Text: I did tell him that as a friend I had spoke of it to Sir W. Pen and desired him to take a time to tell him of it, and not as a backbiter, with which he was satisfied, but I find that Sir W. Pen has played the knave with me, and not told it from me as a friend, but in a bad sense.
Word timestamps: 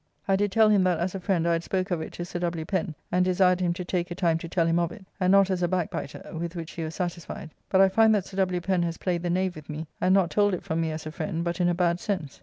I 0.27 0.35
did 0.35 0.51
tell 0.51 0.69
him 0.69 0.83
that 0.85 0.97
as 0.97 1.13
a 1.13 1.19
friend 1.19 1.47
I 1.47 1.53
had 1.53 1.63
spoke 1.63 1.91
of 1.91 2.01
it 2.01 2.11
to 2.13 2.25
Sir 2.25 2.39
W. 2.39 2.65
Pen 2.65 2.95
and 3.11 3.23
desired 3.23 3.59
him 3.59 3.71
to 3.73 3.85
take 3.85 4.09
a 4.09 4.15
time 4.15 4.39
to 4.39 4.49
tell 4.49 4.65
him 4.65 4.79
of 4.79 4.91
it, 4.91 5.05
and 5.19 5.31
not 5.31 5.51
as 5.51 5.61
a 5.61 5.67
backbiter, 5.67 6.27
with 6.33 6.55
which 6.55 6.71
he 6.71 6.83
was 6.83 6.95
satisfied, 6.95 7.51
but 7.69 7.81
I 7.81 7.87
find 7.87 8.15
that 8.15 8.25
Sir 8.25 8.37
W. 8.37 8.61
Pen 8.61 8.81
has 8.81 8.97
played 8.97 9.21
the 9.21 9.29
knave 9.29 9.53
with 9.55 9.69
me, 9.69 9.85
and 10.01 10.11
not 10.11 10.31
told 10.31 10.55
it 10.55 10.63
from 10.63 10.81
me 10.81 10.89
as 10.89 11.05
a 11.05 11.11
friend, 11.11 11.43
but 11.43 11.61
in 11.61 11.69
a 11.69 11.75
bad 11.75 11.99
sense. 11.99 12.39